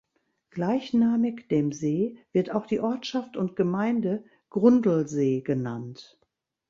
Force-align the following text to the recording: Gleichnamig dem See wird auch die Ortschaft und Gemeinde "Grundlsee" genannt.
Gleichnamig 0.49 1.47
dem 1.49 1.71
See 1.71 2.17
wird 2.31 2.49
auch 2.49 2.65
die 2.65 2.79
Ortschaft 2.79 3.37
und 3.37 3.55
Gemeinde 3.55 4.23
"Grundlsee" 4.49 5.41
genannt. 5.41 6.17